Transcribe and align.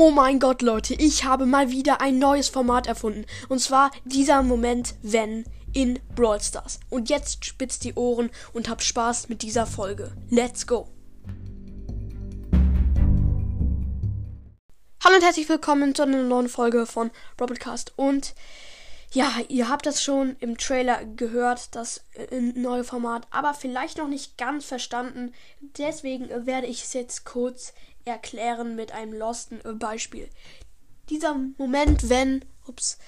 Oh 0.00 0.12
mein 0.12 0.38
Gott, 0.38 0.62
Leute, 0.62 0.94
ich 0.94 1.24
habe 1.24 1.44
mal 1.44 1.72
wieder 1.72 2.00
ein 2.00 2.20
neues 2.20 2.48
Format 2.48 2.86
erfunden. 2.86 3.26
Und 3.48 3.58
zwar 3.58 3.90
dieser 4.04 4.44
Moment, 4.44 4.94
wenn 5.02 5.44
in 5.72 5.98
Brawl 6.14 6.40
Stars. 6.40 6.78
Und 6.88 7.10
jetzt 7.10 7.44
spitzt 7.44 7.82
die 7.82 7.94
Ohren 7.94 8.30
und 8.52 8.68
habt 8.68 8.84
Spaß 8.84 9.28
mit 9.28 9.42
dieser 9.42 9.66
Folge. 9.66 10.12
Let's 10.30 10.68
go! 10.68 10.86
Hallo 15.02 15.16
und 15.16 15.24
herzlich 15.24 15.48
willkommen 15.48 15.96
zu 15.96 16.02
einer 16.02 16.22
neuen 16.22 16.48
Folge 16.48 16.86
von 16.86 17.10
Broadcast. 17.36 17.92
Und 17.96 18.36
ja, 19.10 19.32
ihr 19.48 19.68
habt 19.68 19.84
das 19.84 20.00
schon 20.00 20.36
im 20.38 20.58
Trailer 20.58 21.04
gehört, 21.16 21.74
das 21.74 22.04
äh, 22.14 22.40
neue 22.40 22.84
Format, 22.84 23.26
aber 23.32 23.52
vielleicht 23.52 23.98
noch 23.98 24.06
nicht 24.06 24.38
ganz 24.38 24.64
verstanden. 24.66 25.32
Deswegen 25.60 26.28
werde 26.46 26.68
ich 26.68 26.84
es 26.84 26.92
jetzt 26.92 27.24
kurz 27.24 27.72
erklären 28.08 28.76
mit 28.76 28.92
einem 28.92 29.12
losten 29.12 29.60
äh, 29.64 29.72
Beispiel. 29.72 30.28
Dieser 31.10 31.34
Moment, 31.56 32.08
wenn, 32.08 32.44
ups, 32.66 32.98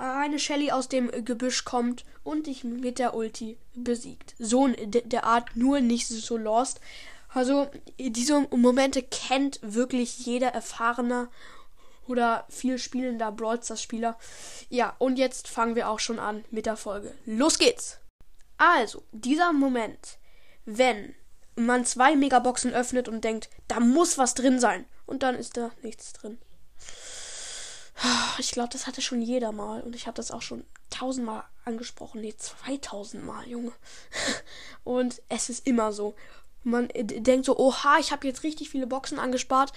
eine 0.00 0.38
Shelly 0.38 0.70
aus 0.70 0.88
dem 0.88 1.10
Gebüsch 1.24 1.64
kommt 1.64 2.04
und 2.22 2.46
dich 2.46 2.64
mit 2.64 2.98
der 2.98 3.14
Ulti 3.14 3.58
besiegt. 3.74 4.34
So 4.38 4.68
der 4.68 5.24
Art, 5.24 5.56
nur 5.56 5.80
nicht 5.80 6.06
so 6.06 6.36
lost. 6.36 6.80
Also, 7.28 7.68
diese 7.98 8.46
Momente 8.50 9.02
kennt 9.02 9.58
wirklich 9.62 10.24
jeder 10.26 10.48
erfahrene 10.48 11.28
oder 12.06 12.46
viel 12.48 12.78
spielender 12.78 13.32
Brawl 13.32 13.62
Stars 13.62 13.82
Spieler. 13.82 14.18
Ja, 14.68 14.94
und 14.98 15.18
jetzt 15.18 15.48
fangen 15.48 15.74
wir 15.74 15.88
auch 15.88 16.00
schon 16.00 16.18
an 16.18 16.44
mit 16.50 16.66
der 16.66 16.76
Folge. 16.76 17.14
Los 17.24 17.58
geht's! 17.58 17.98
Also, 18.58 19.02
dieser 19.12 19.52
Moment, 19.52 20.18
wenn 20.64 21.14
man 21.56 21.84
zwei 21.84 22.16
Megaboxen 22.16 22.72
öffnet 22.72 23.08
und 23.08 23.24
denkt, 23.24 23.50
da 23.68 23.80
muss 23.80 24.18
was 24.18 24.34
drin 24.34 24.58
sein. 24.58 24.84
Und 25.06 25.22
dann 25.22 25.34
ist 25.34 25.56
da 25.56 25.70
nichts 25.82 26.12
drin. 26.12 26.38
Ich 28.38 28.50
glaube, 28.52 28.70
das 28.70 28.86
hatte 28.86 29.02
schon 29.02 29.22
jeder 29.22 29.52
mal. 29.52 29.82
Und 29.82 29.94
ich 29.94 30.06
habe 30.06 30.16
das 30.16 30.30
auch 30.30 30.42
schon 30.42 30.64
tausendmal 30.90 31.44
angesprochen. 31.64 32.20
Nee, 32.20 32.34
zweitausendmal, 32.36 33.46
Junge. 33.46 33.72
Und 34.84 35.22
es 35.28 35.48
ist 35.48 35.66
immer 35.66 35.92
so. 35.92 36.14
Man 36.64 36.88
denkt 36.94 37.46
so, 37.46 37.58
oha, 37.58 37.98
ich 37.98 38.12
habe 38.12 38.26
jetzt 38.26 38.42
richtig 38.42 38.70
viele 38.70 38.86
Boxen 38.86 39.18
angespart. 39.18 39.72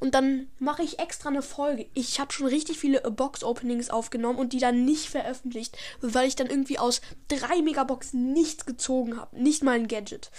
Und 0.00 0.14
dann 0.14 0.48
mache 0.58 0.82
ich 0.82 0.98
extra 0.98 1.28
eine 1.28 1.42
Folge. 1.42 1.86
Ich 1.94 2.20
habe 2.20 2.32
schon 2.32 2.46
richtig 2.46 2.78
viele 2.78 3.00
Box-Openings 3.00 3.90
aufgenommen 3.90 4.38
und 4.38 4.52
die 4.52 4.58
dann 4.58 4.84
nicht 4.84 5.08
veröffentlicht, 5.08 5.76
weil 6.00 6.26
ich 6.26 6.36
dann 6.36 6.48
irgendwie 6.48 6.78
aus 6.78 7.00
drei 7.28 7.62
Megaboxen 7.62 8.32
nichts 8.32 8.66
gezogen 8.66 9.18
habe. 9.18 9.40
Nicht 9.40 9.62
mal 9.62 9.72
ein 9.72 9.88
Gadget. 9.88 10.30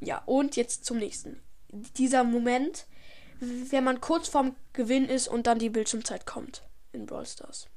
Ja, 0.00 0.22
und 0.26 0.56
jetzt 0.56 0.84
zum 0.84 0.98
nächsten. 0.98 1.40
Dieser 1.96 2.24
Moment, 2.24 2.86
wenn 3.40 3.84
man 3.84 4.00
kurz 4.00 4.28
vorm 4.28 4.56
Gewinn 4.72 5.06
ist 5.08 5.28
und 5.28 5.46
dann 5.46 5.58
die 5.58 5.70
Bildschirmzeit 5.70 6.26
kommt 6.26 6.62
in 6.92 7.06
Brawl 7.06 7.26
Stars. 7.26 7.68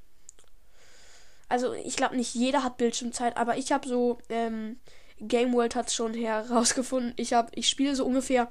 Also 1.50 1.74
ich 1.74 1.96
glaube 1.96 2.16
nicht 2.16 2.36
jeder 2.36 2.64
hat 2.64 2.78
Bildschirmzeit, 2.78 3.36
aber 3.36 3.58
ich 3.58 3.72
habe 3.72 3.88
so 3.88 4.20
ähm, 4.30 4.80
Game 5.22 5.54
World 5.54 5.76
hat 5.76 5.88
es 5.88 5.94
schon 5.94 6.14
herausgefunden. 6.14 7.14
Ich 7.18 7.34
ich 7.54 7.68
spiele 7.68 7.96
so 7.96 8.06
ungefähr 8.06 8.50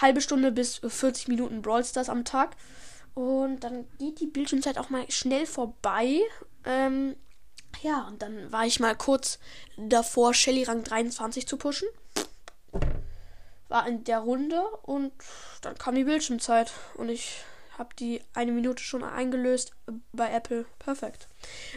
halbe 0.00 0.20
Stunde 0.20 0.52
bis 0.52 0.80
40 0.86 1.28
Minuten 1.28 1.62
Brawl 1.62 1.84
Stars 1.84 2.08
am 2.08 2.24
Tag 2.24 2.56
und 3.14 3.60
dann 3.60 3.86
geht 3.98 4.20
die 4.20 4.26
Bildschirmzeit 4.26 4.78
auch 4.78 4.90
mal 4.90 5.10
schnell 5.10 5.46
vorbei. 5.46 6.20
Ähm, 6.64 7.16
ja, 7.82 8.06
und 8.08 8.20
dann 8.20 8.52
war 8.52 8.66
ich 8.66 8.80
mal 8.80 8.94
kurz 8.94 9.38
davor, 9.76 10.34
Shelly 10.34 10.64
Rang 10.64 10.84
23 10.84 11.46
zu 11.46 11.56
pushen 11.56 11.88
war 13.70 13.86
in 13.86 14.04
der 14.04 14.18
Runde 14.18 14.62
und 14.82 15.12
dann 15.62 15.78
kam 15.78 15.94
die 15.94 16.04
Bildschirmzeit 16.04 16.72
und 16.94 17.08
ich 17.08 17.38
habe 17.78 17.94
die 17.94 18.20
eine 18.34 18.52
Minute 18.52 18.82
schon 18.82 19.02
eingelöst 19.02 19.72
bei 20.12 20.30
Apple. 20.30 20.66
Perfekt. 20.78 21.28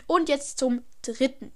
Und 0.06 0.28
jetzt 0.28 0.57
zum 0.57 0.81
dritten. 1.01 1.53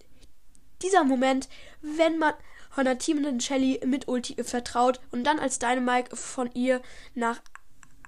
Dieser 0.82 1.04
Moment, 1.04 1.50
wenn 1.82 2.18
man 2.18 2.34
einer 2.76 2.98
teamenden 2.98 3.40
Shelly 3.40 3.82
mit 3.86 4.08
Ulti 4.08 4.36
vertraut 4.44 5.00
und 5.12 5.24
dann 5.24 5.40
als 5.40 5.60
Dynamite 5.60 6.16
von 6.16 6.50
ihr 6.54 6.82
nach 7.16 7.42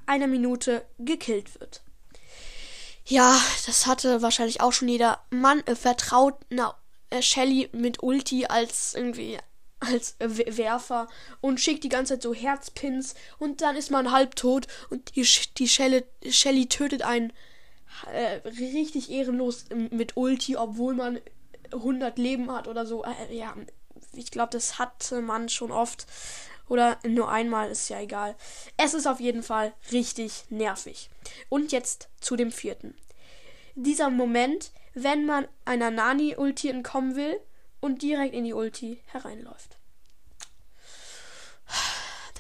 einer 0.05 0.27
Minute 0.27 0.85
gekillt 0.99 1.59
wird. 1.59 1.81
Ja, 3.05 3.39
das 3.65 3.87
hatte 3.87 4.21
wahrscheinlich 4.21 4.61
auch 4.61 4.71
schon 4.71 4.87
jeder. 4.87 5.23
Man 5.31 5.63
vertraut 5.63 6.35
einer 6.51 6.75
Shelly 7.21 7.69
mit 7.71 8.03
Ulti 8.03 8.45
als 8.45 8.93
irgendwie 8.93 9.39
als 9.79 10.15
Werfer 10.19 11.07
und 11.39 11.61
schickt 11.61 11.83
die 11.83 11.89
ganze 11.89 12.15
Zeit 12.15 12.23
so 12.23 12.33
Herzpins 12.33 13.15
und 13.37 13.61
dann 13.61 13.77
ist 13.77 13.91
man 13.91 14.11
halbtot 14.11 14.67
und 14.89 15.15
die, 15.15 15.25
die 15.57 15.69
Schelle, 15.69 16.05
Shelly 16.29 16.67
tötet 16.67 17.01
einen 17.01 17.31
äh, 18.11 18.47
richtig 18.47 19.09
ehrenlos 19.09 19.65
mit 19.89 20.17
Ulti, 20.17 20.57
obwohl 20.57 20.95
man 20.95 21.19
100 21.73 22.17
Leben 22.17 22.51
hat 22.51 22.67
oder 22.67 22.85
so. 22.85 23.03
Äh, 23.03 23.35
ja, 23.35 23.55
ich 24.13 24.31
glaube, 24.31 24.51
das 24.51 24.79
hatte 24.79 25.21
man 25.21 25.49
schon 25.49 25.71
oft 25.71 26.07
oder 26.67 26.99
nur 27.05 27.29
einmal, 27.29 27.69
ist 27.71 27.89
ja 27.89 27.99
egal. 27.99 28.35
Es 28.77 28.93
ist 28.93 29.07
auf 29.07 29.19
jeden 29.19 29.43
Fall 29.43 29.73
richtig 29.91 30.45
nervig. 30.49 31.09
Und 31.49 31.71
jetzt 31.71 32.09
zu 32.21 32.35
dem 32.35 32.51
vierten. 32.51 32.95
Dieser 33.75 34.09
Moment, 34.09 34.71
wenn 34.93 35.25
man 35.25 35.47
einer 35.65 35.91
Nani-Ulti 35.91 36.69
entkommen 36.69 37.15
will 37.15 37.39
und 37.79 38.01
direkt 38.01 38.35
in 38.35 38.43
die 38.43 38.53
Ulti 38.53 39.01
hereinläuft. 39.07 39.77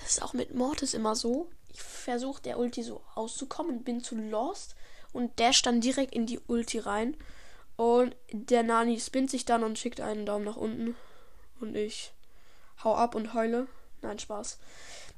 Das 0.01 0.17
ist 0.17 0.21
auch 0.23 0.33
mit 0.33 0.53
Mortis 0.55 0.93
immer 0.93 1.15
so. 1.15 1.49
Ich 1.71 1.81
versuche 1.81 2.41
der 2.41 2.57
Ulti 2.57 2.83
so 2.83 3.01
auszukommen, 3.15 3.83
bin 3.83 4.03
zu 4.03 4.15
lost 4.15 4.75
und 5.13 5.39
dash 5.39 5.61
dann 5.61 5.81
direkt 5.81 6.13
in 6.13 6.25
die 6.25 6.39
Ulti 6.47 6.79
rein. 6.79 7.15
Und 7.79 8.13
der 8.33 8.63
Nani 8.63 8.99
spinnt 8.99 9.31
sich 9.31 9.45
dann 9.45 9.63
und 9.63 9.79
schickt 9.79 10.01
einen 10.01 10.25
Daumen 10.25 10.43
nach 10.43 10.57
unten. 10.57 10.97
Und 11.61 11.77
ich 11.77 12.11
hau 12.83 12.93
ab 12.93 13.15
und 13.15 13.33
heule. 13.33 13.67
Nein, 14.01 14.19
Spaß. 14.19 14.57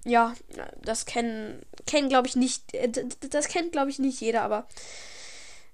Ja, 0.05 0.35
das 0.79 1.07
kennen, 1.07 1.65
kennen 1.87 2.07
glaube 2.07 2.27
ich 2.27 2.35
nicht, 2.35 2.71
äh, 2.75 2.87
das 3.31 3.47
kennt 3.47 3.71
glaube 3.71 3.89
ich 3.89 3.97
nicht 3.97 4.21
jeder, 4.21 4.43
aber 4.43 4.67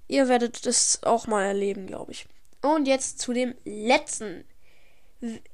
ihr 0.06 0.28
werdet 0.28 0.64
das 0.64 1.02
auch 1.02 1.26
mal 1.26 1.44
erleben, 1.44 1.86
glaube 1.86 2.12
ich. 2.12 2.24
Und 2.62 2.88
jetzt 2.88 3.18
zu 3.18 3.34
dem 3.34 3.54
letzten. 3.66 4.46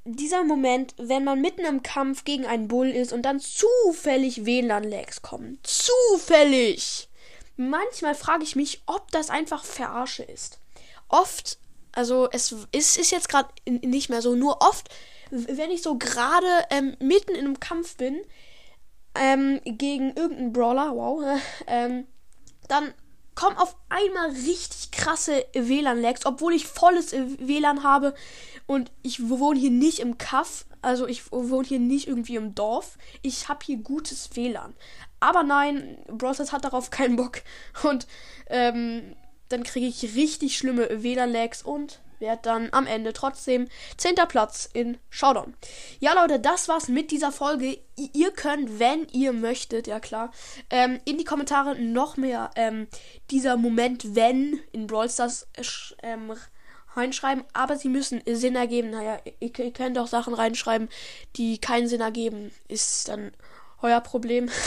Dieser 0.05 0.45
Moment, 0.45 0.95
wenn 0.97 1.25
man 1.25 1.41
mitten 1.41 1.65
im 1.65 1.83
Kampf 1.83 2.23
gegen 2.23 2.45
einen 2.45 2.69
Bull 2.69 2.87
ist 2.87 3.11
und 3.11 3.23
dann 3.23 3.41
zufällig 3.41 4.45
WLAN-Lags 4.45 5.21
kommen. 5.21 5.59
Zufällig! 5.63 7.09
Manchmal 7.57 8.15
frage 8.15 8.45
ich 8.45 8.55
mich, 8.55 8.83
ob 8.85 9.11
das 9.11 9.29
einfach 9.29 9.65
Verarsche 9.65 10.23
ist. 10.23 10.59
Oft, 11.07 11.59
also 11.91 12.29
es 12.31 12.51
ist, 12.71 12.97
ist 12.97 13.11
jetzt 13.11 13.29
gerade 13.29 13.49
nicht 13.67 14.09
mehr 14.09 14.21
so, 14.21 14.35
nur 14.35 14.61
oft, 14.61 14.89
wenn 15.31 15.71
ich 15.71 15.81
so 15.81 15.97
gerade 15.97 16.47
ähm, 16.69 16.95
mitten 16.99 17.31
in 17.31 17.45
einem 17.45 17.59
Kampf 17.59 17.97
bin, 17.97 18.17
ähm, 19.15 19.61
gegen 19.63 20.13
irgendeinen 20.15 20.53
Brawler, 20.53 20.95
wow, 20.95 21.23
ähm, 21.67 22.05
dann 22.67 22.93
kommen 23.35 23.57
auf 23.57 23.75
einmal 23.89 24.29
richtig 24.29 24.91
krasse 24.91 25.45
WLAN-Lags, 25.53 26.25
obwohl 26.25 26.53
ich 26.53 26.65
volles 26.65 27.11
WLAN 27.11 27.83
habe 27.83 28.15
und 28.65 28.91
ich 29.03 29.29
wohne 29.29 29.59
hier 29.59 29.71
nicht 29.71 29.99
im 29.99 30.17
Kaff, 30.17 30.65
also 30.81 31.05
ich 31.07 31.31
wohne 31.31 31.67
hier 31.67 31.79
nicht 31.79 32.07
irgendwie 32.07 32.37
im 32.37 32.55
Dorf. 32.55 32.97
Ich 33.21 33.49
habe 33.49 33.65
hier 33.65 33.77
gutes 33.77 34.35
WLAN. 34.35 34.73
Aber 35.19 35.43
nein, 35.43 35.97
Browsers 36.07 36.51
hat 36.51 36.63
darauf 36.63 36.89
keinen 36.89 37.15
Bock 37.15 37.41
und 37.83 38.07
ähm, 38.47 39.15
dann 39.49 39.63
kriege 39.63 39.87
ich 39.87 40.15
richtig 40.15 40.57
schlimme 40.57 41.03
WLAN-Lags 41.03 41.61
und 41.63 41.99
werde 42.19 42.41
dann 42.43 42.69
am 42.71 42.87
Ende 42.87 43.13
trotzdem 43.13 43.67
10. 43.97 44.15
Platz 44.27 44.69
in 44.71 44.97
Showdown. 45.09 45.53
Ja, 45.99 46.13
Leute, 46.13 46.39
das 46.39 46.67
war's 46.67 46.87
mit 46.87 47.11
dieser 47.11 47.31
Folge. 47.31 47.77
Ihr 48.13 48.31
könnt, 48.31 48.79
wenn 48.79 49.07
ihr 49.11 49.33
möchtet, 49.33 49.87
ja 49.87 49.99
klar, 49.99 50.31
ähm, 50.69 50.99
in 51.05 51.17
die 51.17 51.23
Kommentare 51.23 51.75
noch 51.79 52.17
mehr 52.17 52.51
ähm, 52.55 52.87
dieser 53.31 53.57
Moment, 53.57 54.15
wenn 54.15 54.59
in 54.71 54.87
Brawl 54.87 55.09
Stars 55.09 55.47
äh, 55.53 55.63
ähm, 56.03 56.33
reinschreiben, 56.95 57.43
aber 57.53 57.77
sie 57.77 57.89
müssen 57.89 58.21
Sinn 58.25 58.55
ergeben. 58.55 58.91
Naja, 58.91 59.19
ihr, 59.39 59.59
ihr 59.59 59.73
könnt 59.73 59.97
auch 59.97 60.07
Sachen 60.07 60.33
reinschreiben, 60.33 60.89
die 61.35 61.59
keinen 61.59 61.87
Sinn 61.87 62.01
ergeben. 62.01 62.51
Ist 62.67 63.09
dann 63.09 63.31
euer 63.81 64.01
Problem. 64.01 64.49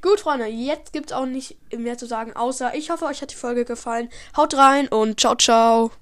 Gut, 0.00 0.20
Freunde, 0.20 0.46
jetzt 0.46 0.92
gibt's 0.92 1.12
auch 1.12 1.26
nicht 1.26 1.56
mehr 1.72 1.96
zu 1.96 2.06
sagen, 2.06 2.34
außer 2.34 2.74
ich 2.74 2.90
hoffe, 2.90 3.04
euch 3.04 3.22
hat 3.22 3.30
die 3.30 3.36
Folge 3.36 3.64
gefallen. 3.64 4.08
Haut 4.36 4.54
rein 4.54 4.88
und 4.88 5.20
ciao, 5.20 5.36
ciao. 5.36 5.92